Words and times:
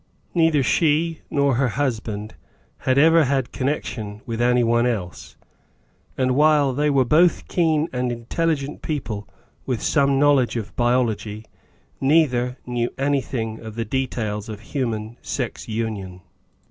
_Neither 0.33 0.63
she 0.63 1.19
nor 1.29 1.57
her 1.57 1.67
husband 1.67 2.33
had 2.87 2.97
ever 2.97 3.25
had 3.25 3.51
connection 3.51 4.23
with 4.25 4.41
anyone 4.41 4.87
else, 4.87 5.37
and, 6.17 6.31
while 6.35 6.73
they 6.73 6.89
were 6.89 7.05
both 7.05 7.47
keen 7.47 7.87
and 7.93 8.11
intelligent 8.11 8.81
people 8.81 9.27
with 9.67 9.79
some 9.83 10.17
know 10.17 10.39
edge 10.39 10.55
of 10.55 10.75
biology, 10.75 11.45
neither 11.99 12.57
knew 12.65 12.89
anything 12.97 13.59
of 13.59 13.75
the 13.75 13.85
de 13.85 14.07
tails 14.07 14.49
of 14.49 14.61
human 14.73 15.17
sex 15.21 15.69
union. 15.69 16.21